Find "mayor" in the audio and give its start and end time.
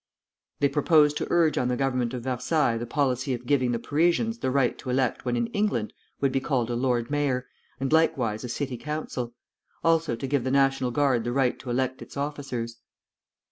7.11-7.47